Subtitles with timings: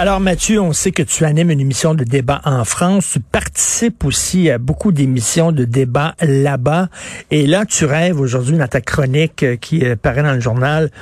[0.00, 3.10] Alors Mathieu, on sait que tu animes une émission de débat en France.
[3.14, 6.88] Tu participes aussi à beaucoup d'émissions de débat là-bas.
[7.32, 10.92] Et là, tu rêves aujourd'hui dans ta chronique euh, qui euh, paraît dans le journal,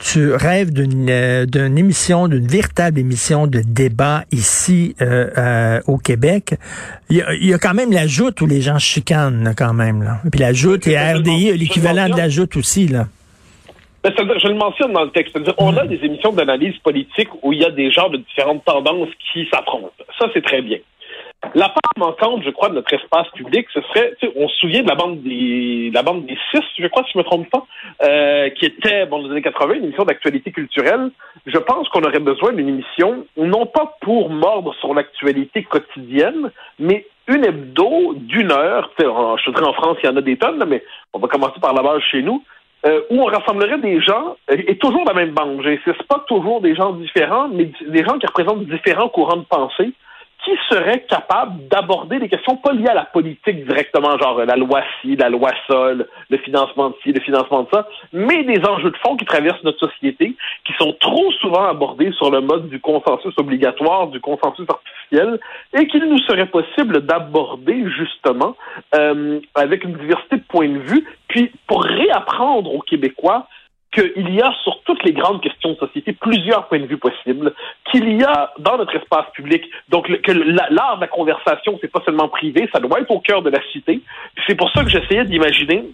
[0.00, 5.98] tu rêves d'une euh, d'une émission, d'une véritable émission de débat ici euh, euh, au
[5.98, 6.54] Québec.
[7.10, 9.74] Il y, a, il y, a, quand même la joute où les gens chicanent quand
[9.74, 10.02] même.
[10.02, 10.22] Là.
[10.24, 12.88] Et puis la joute et RDI, l'équivalent de la joute aussi.
[12.88, 13.06] là.
[14.06, 15.32] Ben, je le mentionne dans le texte.
[15.32, 18.64] C'est-à-dire, on a des émissions d'analyse politique où il y a des gens de différentes
[18.64, 19.90] tendances qui s'affrontent.
[20.18, 20.78] Ça, c'est très bien.
[21.54, 24.88] La part manquante, je crois, de notre espace public, ce serait, on se souvient de
[24.88, 27.66] la bande des, la bande des six, je crois, si je me trompe pas,
[28.02, 31.10] euh, qui était, bon, dans les années 80, une émission d'actualité culturelle.
[31.44, 37.06] Je pense qu'on aurait besoin d'une émission, non pas pour mordre sur l'actualité quotidienne, mais
[37.28, 38.90] une hebdo d'une heure.
[38.98, 41.74] Je dirais en France, il y en a des tonnes, mais on va commencer par
[41.74, 42.42] la base chez nous
[42.84, 46.74] euh, où on rassemblerait des gens, et toujours la même bande, j'insiste pas toujours des
[46.74, 49.92] gens différents, mais des gens qui représentent différents courants de pensée,
[50.46, 54.80] qui seraient capables d'aborder des questions pas liées à la politique directement, genre la loi
[55.02, 58.92] ci, la loi sol, le financement de ci, le financement de ça, mais des enjeux
[58.92, 62.78] de fond qui traversent notre société, qui sont trop souvent abordés sur le mode du
[62.78, 65.40] consensus obligatoire, du consensus artificiel,
[65.76, 68.56] et qu'il nous serait possible d'aborder justement
[68.94, 73.48] euh, avec une diversité de points de vue, puis pour réapprendre aux Québécois
[73.96, 77.52] qu'il y a sur toutes les grandes questions de société plusieurs points de vue possibles,
[77.90, 82.02] qu'il y a dans notre espace public, donc que l'art de la conversation, c'est pas
[82.04, 84.00] seulement privé, ça doit être au cœur de la cité.
[84.46, 85.84] C'est pour ça que j'essayais d'imaginer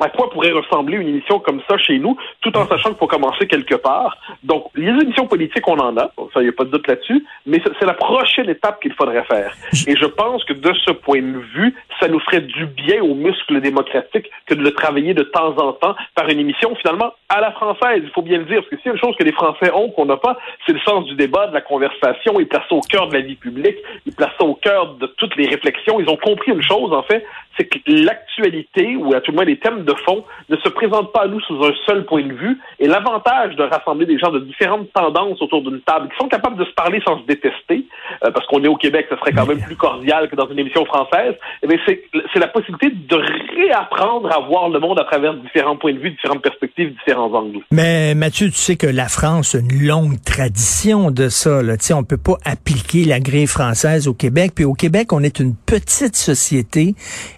[0.00, 3.06] à quoi pourrait ressembler une émission comme ça chez nous, tout en sachant qu'il faut
[3.06, 4.16] commencer quelque part.
[4.42, 7.24] Donc, les émissions politiques, on en a, ça, il n'y a pas de doute là-dessus,
[7.46, 9.52] mais c'est la prochaine étape qu'il faudrait faire.
[9.86, 13.14] Et je pense que de ce point de vue, ça nous ferait du bien aux
[13.14, 17.40] muscles démocratiques que de le travailler de temps en temps par une émission, finalement, à
[17.40, 19.24] la française, il faut bien le dire, parce que s'il y a une chose que
[19.24, 22.46] les Français ont qu'on n'a pas, c'est le sens du débat, de la conversation, ils
[22.46, 23.76] placent ça au cœur de la vie publique,
[24.06, 26.00] ils placent ça au cœur de toutes les réflexions.
[26.00, 27.24] Ils ont compris une chose, en fait,
[27.56, 31.12] c'est que l'actualité, ou à tout le moins les thèmes de fond, ne se présentent
[31.12, 32.58] pas à nous sous un seul point de vue.
[32.78, 36.56] Et l'avantage de rassembler des gens de différentes tendances autour d'une table, qui sont capables
[36.58, 37.84] de se parler sans se détester,
[38.24, 40.58] euh, parce qu'on est au Québec, ce serait quand même plus cordial que dans une
[40.58, 43.16] émission française, eh c'est la possibilité de
[43.56, 47.60] réapprendre à voir le monde à travers différents points de vue, différentes perspectives, différents angles.
[47.70, 51.62] Mais Mathieu, tu sais que la France a une longue tradition de ça.
[51.62, 51.76] Là.
[51.76, 54.52] Tu sais, on peut pas appliquer la grille française au Québec.
[54.54, 56.94] Puis au Québec, on est une petite société.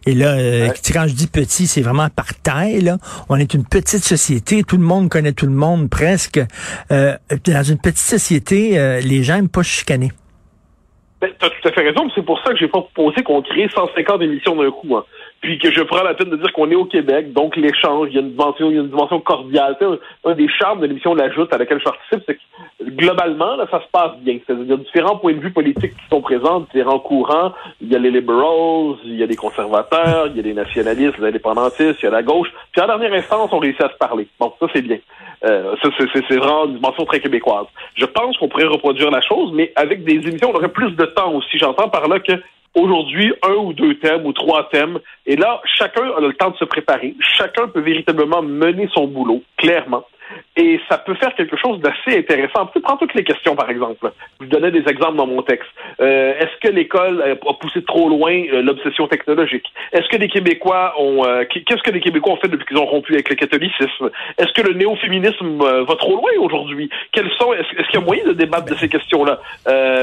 [0.07, 0.73] Et là, euh, Ouais.
[0.93, 2.93] quand je dis petit, c'est vraiment par taille.
[3.29, 4.63] On est une petite société.
[4.63, 6.41] Tout le monde connaît tout le monde presque.
[6.91, 10.11] Euh, dans une petite société, euh, les gens n'aiment pas chicaner.
[11.21, 13.43] Ben, tu as tout à fait raison, c'est pour ça que j'ai pas proposé qu'on
[13.43, 14.97] crée 150 émissions d'un coup.
[14.97, 15.05] Hein.
[15.41, 18.15] Puis que je prends la peine de dire qu'on est au Québec, donc l'échange, il
[18.15, 19.75] y a une dimension, il y a une dimension cordiale.
[19.79, 22.91] Sais, un, un des charmes de l'émission la Joute à laquelle je participe, c'est que
[22.91, 24.39] globalement, là, ça se passe bien.
[24.45, 27.53] C'est-à-dire, il y a différents points de vue politiques qui sont présents, différents courants.
[27.81, 31.19] Il y a les liberals, il y a les conservateurs, il y a les nationalistes,
[31.19, 32.49] les indépendantistes, il y a la gauche.
[32.73, 34.27] Puis en dernière instance, on réussit à se parler.
[34.39, 34.99] Bon, ça c'est bien.
[35.43, 37.65] Euh, ça, c'est, c'est, c'est vraiment une dimension très québécoise.
[37.95, 41.07] Je pense qu'on pourrait reproduire la chose, mais avec des émissions, on aurait plus de
[41.07, 41.57] temps aussi.
[41.57, 42.33] J'entends par là que
[42.75, 46.57] aujourd'hui, un ou deux thèmes ou trois thèmes, et là, chacun a le temps de
[46.57, 47.15] se préparer.
[47.37, 50.05] Chacun peut véritablement mener son boulot, clairement.
[50.61, 52.67] Et ça peut faire quelque chose d'assez intéressant.
[52.75, 54.13] Tu prends toutes les questions, par exemple.
[54.41, 55.69] Je donnais des exemples dans mon texte.
[56.01, 59.65] Euh, est-ce que l'école a poussé trop loin euh, l'obsession technologique?
[59.93, 61.25] Est-ce que les Québécois ont...
[61.25, 64.11] Euh, qu'est-ce que les Québécois ont fait depuis qu'ils ont rompu avec le catholicisme?
[64.37, 66.91] Est-ce que le néo-féminisme va trop loin aujourd'hui?
[67.13, 67.55] Quels sont...
[67.55, 69.41] Est-ce, qu'il y a moyen de débattre de ces questions-là?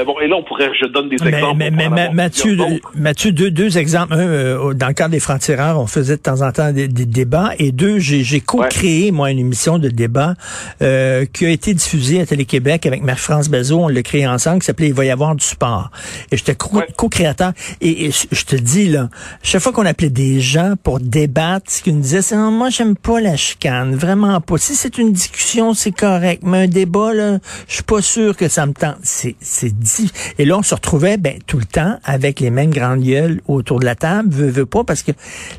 [0.04, 0.70] bon, et là, on pourrait...
[0.74, 1.56] Je donne des exemples.
[1.56, 2.56] Mais, mais, Mathieu,
[2.96, 4.14] Mathieu deux, deux exemples.
[4.14, 7.52] Un, dans le cadre des francs-tireurs, on faisait de temps en temps des, débats.
[7.60, 10.34] Et deux, j'ai, j'ai co-créé, moi, une émission de débat
[10.82, 13.84] euh, qui a été diffusé à Télé-Québec avec Marie-France Bezot.
[13.84, 15.90] On l'a créé ensemble, qui s'appelait Il va y avoir du sport.
[16.30, 17.52] Et j'étais co-créateur.
[17.80, 19.08] Et, je te dis, là,
[19.42, 22.70] chaque fois qu'on appelait des gens pour débattre, ce qu'ils nous disaient, c'est non, moi,
[22.70, 23.94] j'aime pas la chicane.
[23.94, 24.58] Vraiment pas.
[24.58, 26.42] Si c'est une discussion, c'est correct.
[26.44, 28.96] Mais un débat, là, je suis pas sûr que ça me tente.
[29.02, 30.10] C'est, c'est dit.
[30.38, 33.80] Et là, on se retrouvait, ben, tout le temps avec les mêmes grandes gueules autour
[33.80, 35.12] de la table, veut, veut pas, parce que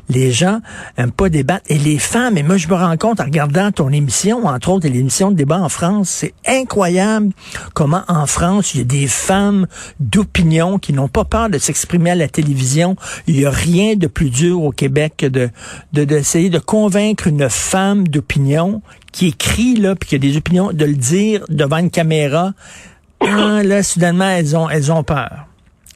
[0.08, 0.60] les gens
[0.96, 1.64] aiment pas débattre.
[1.68, 4.88] Et les femmes, et moi, je me rends compte en regardant ton émission, entre autres,
[4.88, 6.08] l'émission de débat en France.
[6.08, 7.32] C'est incroyable
[7.74, 9.66] comment en France, il y a des femmes
[9.98, 12.96] d'opinion qui n'ont pas peur de s'exprimer à la télévision.
[13.26, 15.50] Il n'y a rien de plus dur au Québec que de
[15.92, 18.82] d'essayer de, convaincre une femme d'opinion
[19.12, 22.52] qui écrit là puis qui a des opinions de le dire devant une caméra.
[23.20, 25.46] Ah, là, soudainement, elles ont elles ont peur.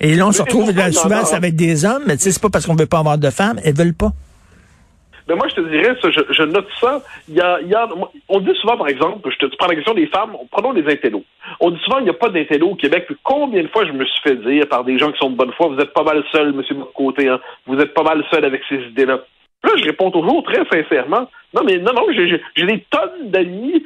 [0.01, 2.43] Et là, on se retrouve souvent, ça va être des hommes, mais tu sais, c'est
[2.43, 4.13] pas parce qu'on veut pas avoir de femmes, elles veulent pas.
[5.29, 7.03] Mais moi, je te dirais, ça, je, note ça.
[7.29, 7.89] Il y a, il y a,
[8.29, 10.87] on dit souvent, par exemple, je te tu prends la question des femmes, prenons les
[10.91, 11.25] intellos.
[11.61, 13.09] On dit souvent, il n'y a pas d'intellos au Québec.
[13.23, 15.53] Combien de fois je me suis fait dire par des gens qui sont de bonne
[15.53, 18.63] foi, vous êtes pas mal seul, monsieur Côté, hein, vous êtes pas mal seul avec
[18.69, 19.21] ces idées-là.
[19.65, 21.29] Là, je réponds toujours très sincèrement.
[21.55, 23.83] Non, mais non, non, j'ai des tonnes d'amis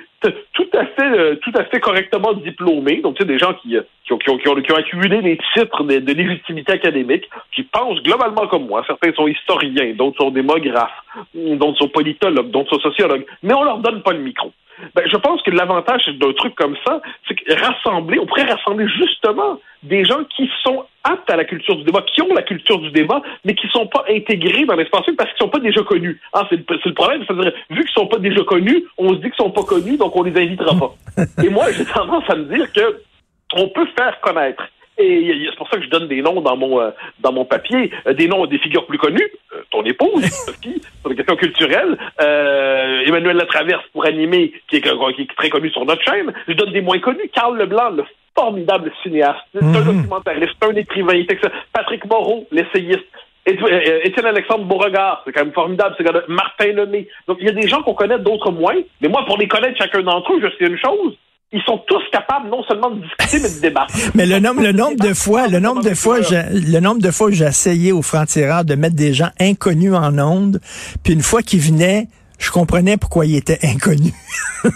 [0.53, 3.01] tout à fait, euh, tout à fait correctement diplômés.
[3.01, 5.39] Donc, tu sais, des gens qui, euh, qui, ont, qui, ont, qui, ont, accumulé des
[5.55, 8.83] titres de, de, légitimité académique, qui pensent globalement comme moi.
[8.87, 11.05] Certains sont historiens, d'autres sont démographes,
[11.35, 13.27] d'autres sont politologues, d'autres sont sociologues.
[13.45, 14.53] Mais on leur donne pas le micro.
[14.95, 18.87] Ben, je pense que l'avantage d'un truc comme ça, c'est que rassembler, on pourrait rassembler
[18.89, 22.79] justement des gens qui sont aptes à la culture du débat, qui ont la culture
[22.79, 25.51] du débat, mais qui ne sont pas intégrés dans l'espace public parce qu'ils ne sont
[25.51, 26.21] pas déjà connus.
[26.33, 29.31] Ah, c'est le, problème, c'est-à-dire, vu qu'ils ne sont pas déjà connus, on se dit
[29.31, 30.95] qu'ils ne sont pas connus, donc on les invitera pas.
[31.45, 33.01] Et moi, j'ai tendance à me dire que
[33.55, 34.63] on peut faire connaître
[34.99, 36.91] et c'est pour ça que je donne des noms dans mon euh,
[37.21, 41.11] dans mon papier, euh, des noms des figures plus connues, euh, ton épouse, Sophie, sur
[41.11, 46.03] des questions culturelles, Emmanuel Latraverse pour animer, qui est, qui est, très connu sur notre
[46.03, 46.33] chaîne.
[46.47, 48.05] Je donne des moins connus, Carl Leblanc, le
[48.35, 49.97] formidable cinéaste, c'est un mhm.
[49.97, 51.23] documentariste, un écrivain,
[51.73, 53.07] Patrick Moreau, l'essayiste.
[53.47, 57.09] Étienne Alexandre Beauregard, c'est quand même formidable, c'est Martin Lemay.
[57.27, 58.77] Donc, il y a des gens qu'on connaît, d'autres moins.
[59.01, 61.17] Mais moi, pour les connaître chacun d'entre eux, je sais une chose,
[61.53, 63.95] ils sont tous capables non seulement de discuter mais de débattre.
[64.15, 67.31] mais le nombre, le nombre de fois, le nombre de fois, le nombre de fois
[67.31, 70.61] j'ai essayé au franc-tireur de mettre des gens inconnus en onde,
[71.03, 72.09] puis une fois qu'ils venaient,
[72.39, 74.13] je comprenais pourquoi ils étaient inconnus.
[74.65, 74.69] ah,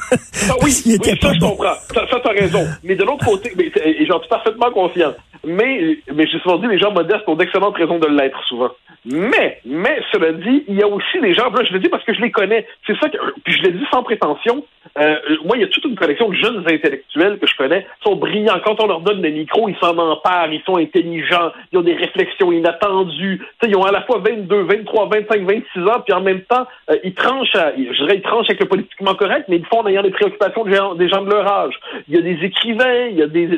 [0.63, 1.75] oui, oui, ça, je comprends.
[1.95, 2.67] Ça, ça t'as raison.
[2.83, 5.15] Mais de l'autre côté, mais, et j'en suis parfaitement conscient.
[5.45, 8.71] Mais, mais j'ai souvent dit, les gens modestes ont d'excellentes raisons de l'être souvent.
[9.05, 12.05] Mais, mais, cela dit, il y a aussi des gens, là, je le dis parce
[12.05, 12.67] que je les connais.
[12.87, 14.65] C'est ça que, puis je l'ai dit sans prétention.
[14.99, 18.05] Euh, moi, il y a toute une collection de jeunes intellectuels que je connais, ils
[18.05, 18.61] sont brillants.
[18.65, 21.95] Quand on leur donne le micro, ils s'en emparent, ils sont intelligents, ils ont des
[21.95, 23.41] réflexions inattendues.
[23.61, 26.67] sais, ils ont à la fois 22, 23, 25, 26 ans, puis en même temps,
[26.91, 29.67] euh, ils tranchent, à, je dirais, ils tranchent avec le politiquement correct, mais ils le
[29.67, 31.75] font en ayant des préoccupations des gens, des de leur âge.
[32.09, 33.49] Il y a des écrivains, il y a des,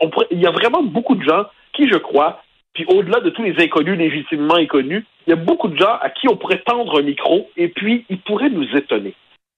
[0.00, 2.42] on pourrait, il y a vraiment beaucoup de gens qui, je crois,
[2.74, 6.10] puis au-delà de tous les inconnus légitimement inconnus, il y a beaucoup de gens à
[6.10, 9.14] qui on pourrait tendre un micro et puis ils pourraient nous étonner.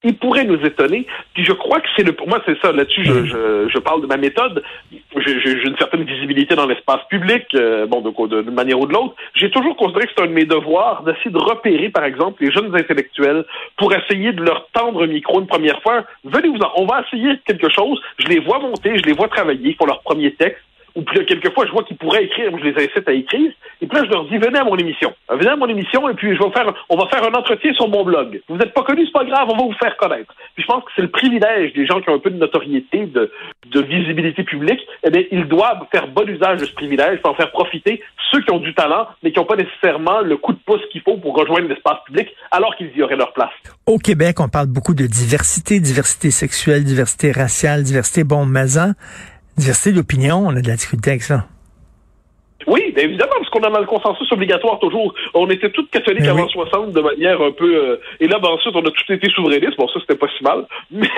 [0.06, 1.06] Ils pourraient nous étonner.
[1.32, 2.12] Puis je crois que c'est le.
[2.12, 2.72] Pour moi, c'est ça.
[2.72, 4.62] Là-dessus, je, je, je, parle de ma méthode.
[4.92, 9.14] J'ai une certaine visibilité dans l'espace public, euh, bon, de, manière ou de l'autre.
[9.34, 12.52] J'ai toujours considéré que c'est un de mes devoirs d'essayer de repérer, par exemple, les
[12.52, 13.46] jeunes intellectuels
[13.78, 16.04] pour essayer de leur tendre un micro une première fois.
[16.24, 16.70] Venez-vous-en.
[16.76, 17.98] On va essayer quelque chose.
[18.18, 20.60] Je les vois monter, je les vois travailler, pour leur premier texte
[20.94, 23.98] ou puis quelquefois je vois qu'ils pourraient écrire, je les incite à écrire, et puis
[23.98, 26.42] là je leur dis venez à mon émission, venez à mon émission et puis je
[26.42, 28.40] vais faire, on va faire un entretien sur mon blog.
[28.48, 30.34] Vous n'êtes pas connu, c'est pas grave, on va vous faire connaître.
[30.54, 33.06] Puis je pense que c'est le privilège des gens qui ont un peu de notoriété,
[33.06, 33.30] de,
[33.70, 37.34] de visibilité publique, eh bien ils doivent faire bon usage de ce privilège pour en
[37.34, 40.58] faire profiter ceux qui ont du talent, mais qui n'ont pas nécessairement le coup de
[40.64, 43.52] pouce qu'il faut pour rejoindre l'espace public, alors qu'ils y auraient leur place.
[43.86, 48.92] Au Québec, on parle beaucoup de diversité, diversité sexuelle, diversité raciale, diversité bon mazan.
[49.56, 51.46] Diversité d'opinion, on a de la difficulté avec ça.
[52.66, 55.14] Oui, bien évidemment, parce qu'on a le consensus obligatoire toujours.
[55.34, 57.76] On était tous catholiques ben avant 60 de manière un peu...
[57.76, 59.76] Euh, et là, ben, ensuite, on a tous été souverainistes.
[59.76, 60.64] Bon, ça, c'était pas si mal.
[60.90, 61.08] Mais,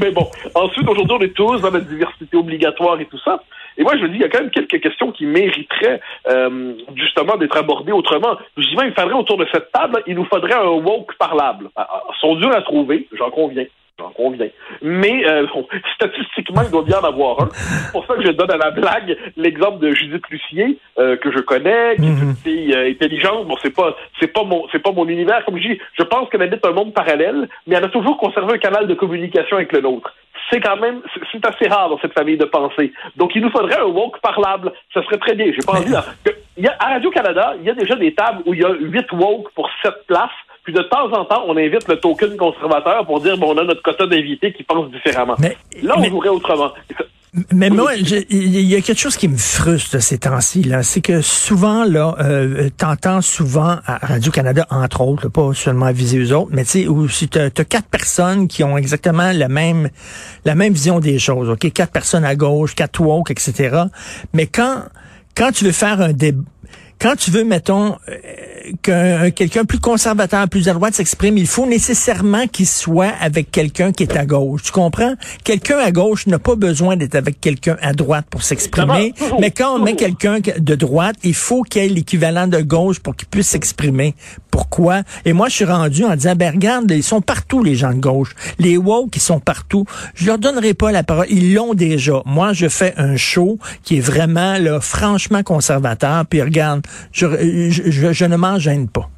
[0.00, 3.42] mais, bon, ensuite, aujourd'hui, on est tous dans la diversité obligatoire et tout ça.
[3.76, 6.74] Et moi, je me dis, il y a quand même quelques questions qui mériteraient euh,
[6.96, 8.36] justement d'être abordées autrement.
[8.56, 11.68] Je dis même, il faudrait autour de cette table, il nous faudrait un woke parlable.
[11.76, 13.66] Ah, ah, ils sont durs à trouver, j'en conviens.
[14.00, 14.46] J'en conviens.
[14.80, 17.48] Mais euh, bon, statistiquement, il doit bien en avoir un.
[17.52, 21.32] C'est pour ça que je donne à la blague l'exemple de Judith Lucier, euh, que
[21.32, 23.48] je connais, qui est une fille euh, intelligente.
[23.48, 25.44] Bon, c'est pas c'est pas mon c'est pas mon univers.
[25.44, 28.54] Comme je dis, je pense qu'elle habite un monde parallèle, mais elle a toujours conservé
[28.54, 30.14] un canal de communication avec le nôtre.
[30.50, 31.00] C'est quand même
[31.32, 32.92] c'est- assez rare dans cette famille de pensée.
[33.16, 34.72] Donc il nous faudrait un woke parlable.
[34.94, 35.46] Ça serait très bien.
[35.46, 38.14] J'ai pas envie là, que- il y a, à Radio-Canada, il y a déjà des
[38.14, 40.30] tables où il y a huit woke pour sept places.
[40.64, 43.64] Puis de temps en temps, on invite le token conservateur pour dire bon, on a
[43.64, 45.34] notre quota d'invités qui pensent différemment.
[45.38, 46.70] Mais- Là, on mais- jouerait autrement.
[47.52, 51.20] Mais moi, il y a quelque chose qui me frustre ces temps-ci, là, c'est que
[51.20, 56.34] souvent, là, euh, t'entends souvent à Radio-Canada, entre autres, là, pas seulement à viser eux
[56.34, 59.90] autres, mais tu sais, où si t'as as quatre personnes qui ont exactement la même
[60.46, 63.82] la même vision des choses, ok, quatre personnes à gauche, quatre woke, etc.
[64.32, 64.84] Mais quand
[65.36, 66.42] quand tu veux faire un débat
[67.00, 68.14] quand tu veux, mettons, euh,
[68.82, 73.92] qu'un quelqu'un plus conservateur, plus à droite s'exprime, il faut nécessairement qu'il soit avec quelqu'un
[73.92, 74.62] qui est à gauche.
[74.64, 75.14] Tu comprends?
[75.44, 79.14] Quelqu'un à gauche n'a pas besoin d'être avec quelqu'un à droite pour s'exprimer.
[79.40, 83.00] Mais quand on met quelqu'un de droite, il faut qu'il y ait l'équivalent de gauche
[83.00, 84.14] pour qu'il puisse s'exprimer.
[84.58, 85.02] Pourquoi?
[85.24, 88.00] Et moi, je suis rendu en disant, ben regarde, ils sont partout, les gens de
[88.00, 88.34] gauche.
[88.58, 89.84] Les woke, ils sont partout.
[90.16, 91.26] Je leur donnerai pas la parole.
[91.30, 92.22] Ils l'ont déjà.
[92.26, 96.26] Moi, je fais un show qui est vraiment, là, franchement conservateur.
[96.26, 99.08] Puis regarde, je, ne m'en gêne pas.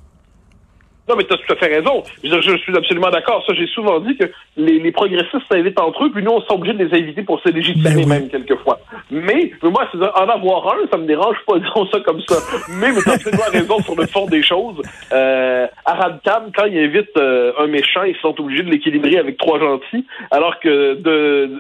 [1.10, 2.04] Non, mais tu as tout à fait raison.
[2.22, 3.42] Je, veux dire, je suis absolument d'accord.
[3.44, 6.52] Ça, j'ai souvent dit que les, les progressistes s'invitent entre eux, puis nous, on s'est
[6.52, 8.06] obligé de les inviter pour se légitimer Ben oui.
[8.06, 8.78] même quelquefois.
[9.10, 12.36] Mais, mais moi, en avoir un, ça me dérange pas, disons ça comme ça.
[12.68, 14.80] Mais, mais tu as absolument raison sur le fond des choses.
[15.12, 19.36] Euh, Arad Khan, quand il invite euh, un méchant, ils sont obligés de l'équilibrer avec
[19.36, 21.50] trois gentils, alors que de,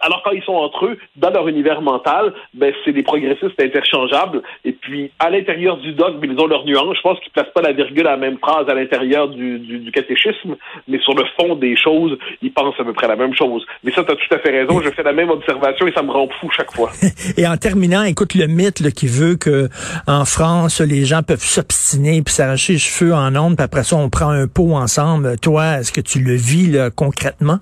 [0.00, 4.42] alors quand ils sont entre eux, dans leur univers mental, ben c'est des progressistes interchangeables.
[4.64, 6.96] Et puis à l'intérieur du dogme, ils ont leurs nuances.
[6.96, 9.78] Je pense qu'ils placent pas la virgule à la même phrase à l'intérieur du, du,
[9.78, 10.56] du catéchisme,
[10.88, 13.64] mais sur le fond des choses, ils pensent à peu près la même chose.
[13.84, 14.80] Mais ça, tu as tout à fait raison.
[14.80, 16.90] Je fais la même observation et ça me rend fou chaque fois.
[17.36, 19.68] Et en terminant, écoute le mythe qui veut que
[20.06, 23.96] en France, les gens peuvent s'obstiner puis s'arracher les cheveux en ondes, puis après ça,
[23.96, 25.38] on prend un pot ensemble.
[25.40, 27.58] Toi, est-ce que tu le vis là, concrètement?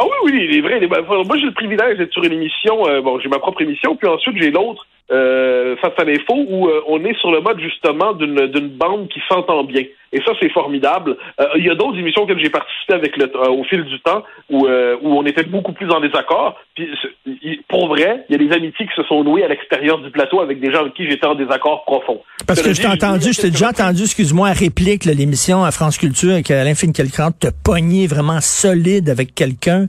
[0.00, 0.78] Ah oui, oui, il est vrai.
[0.86, 2.88] ben, Moi, j'ai le privilège d'être sur une émission.
[2.88, 6.68] euh, bon, j'ai ma propre émission, puis ensuite j'ai l'autre euh, face à l'info où
[6.68, 9.82] euh, on est sur le mode justement d'une bande qui s'entend bien.
[10.12, 11.16] Et ça, c'est formidable.
[11.40, 14.00] Euh, il y a d'autres émissions auxquelles j'ai participé avec le, euh, au fil du
[14.00, 16.56] temps où, euh, où on était beaucoup plus en désaccord.
[16.74, 16.88] Puis,
[17.68, 20.40] pour vrai, il y a des amitiés qui se sont nouées à l'extérieur du plateau
[20.40, 22.22] avec des gens avec qui j'étais en désaccord profond.
[22.46, 25.98] Parce que je t'ai entendu, je t'ai déjà entendu, excuse-moi, à réplique, l'émission à France
[25.98, 29.88] Culture, avec Alain Finkielkraut te pogner vraiment solide avec quelqu'un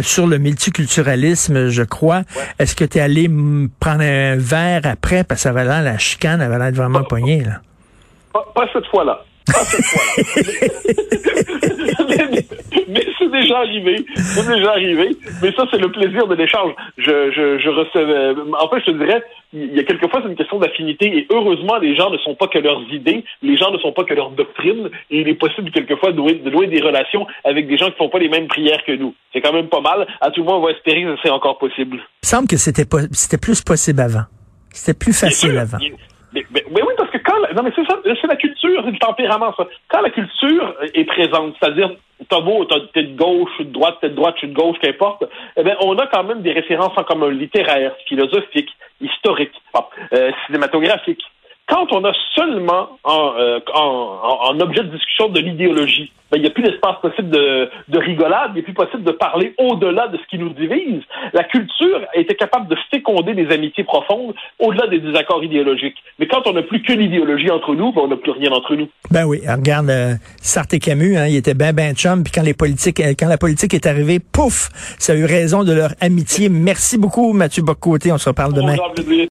[0.00, 2.22] sur le multiculturalisme, je crois.
[2.58, 3.28] Est-ce que tu es allé
[3.78, 7.44] prendre un verre après, parce que ça avait l'air, la chicane avait l'air vraiment pogné,
[7.44, 7.60] là?
[8.32, 9.24] Pas, pas cette fois-là.
[9.52, 11.40] Pas cette fois-là.
[12.88, 14.04] mais c'est déjà arrivé.
[14.16, 15.16] C'est déjà arrivé.
[15.42, 16.72] Mais ça, c'est le plaisir de l'échange.
[16.98, 18.40] Je, je, je recevais.
[18.60, 21.06] En fait, je te dirais, il y a quelquefois, c'est une question d'affinité.
[21.06, 23.24] Et heureusement, les gens ne sont pas que leurs idées.
[23.42, 24.90] Les gens ne sont pas que leurs doctrines.
[25.10, 27.96] Et il est possible, quelquefois, de nouer, de nouer des relations avec des gens qui
[27.96, 29.14] font pas les mêmes prières que nous.
[29.32, 30.06] C'est quand même pas mal.
[30.20, 31.96] À tout le moins, on va espérer que c'est encore possible.
[31.96, 34.24] Il me semble que c'était pas, c'était plus possible avant.
[34.72, 35.60] C'était plus facile sûr.
[35.60, 35.78] avant.
[35.80, 35.92] Il-
[36.32, 36.92] Mais, mais- mais oui,
[37.54, 39.66] non mais c'est ça, c'est la culture, c'est le tempérament ça.
[39.88, 41.90] Quand la culture est présente, c'est-à-dire
[42.28, 45.24] t'as beau, t'es de gauche, de droite, t'es de droite, je suis de gauche, qu'importe,
[45.56, 48.70] eh bien, on a quand même des références en commun littéraires, philosophiques,
[49.00, 49.54] historiques,
[50.12, 51.24] euh, cinématographiques.
[51.70, 56.48] Quand on a seulement en, euh, en, objet de discussion de l'idéologie, ben, il n'y
[56.48, 60.16] a plus d'espace possible de, de rigolade, il n'est plus possible de parler au-delà de
[60.16, 61.02] ce qui nous divise.
[61.32, 65.96] La culture était capable de féconder des amitiés profondes au-delà des désaccords idéologiques.
[66.18, 68.74] Mais quand on n'a plus qu'une idéologie entre nous, ben, on n'a plus rien entre
[68.74, 68.88] nous.
[69.10, 72.42] Ben oui, regarde euh, Sartre et Camus, hein, ils étaient ben ben chum, puis quand
[72.42, 75.90] les politiques, euh, quand la politique est arrivée, pouf, ça a eu raison de leur
[76.00, 76.48] amitié.
[76.48, 78.12] Merci beaucoup, Mathieu Boccoté.
[78.12, 78.74] On se reparle demain.